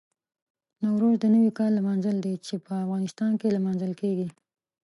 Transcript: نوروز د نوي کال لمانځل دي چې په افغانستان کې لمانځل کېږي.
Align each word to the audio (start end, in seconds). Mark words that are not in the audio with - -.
نوروز 0.83 1.15
د 1.19 1.25
نوي 1.35 1.51
کال 1.57 1.71
لمانځل 1.79 2.15
دي 2.25 2.33
چې 2.45 2.55
په 2.65 2.73
افغانستان 2.85 3.31
کې 3.39 3.47
لمانځل 3.57 3.91
کېږي. 4.01 4.27